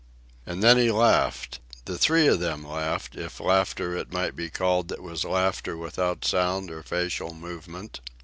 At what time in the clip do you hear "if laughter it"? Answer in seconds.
3.15-4.11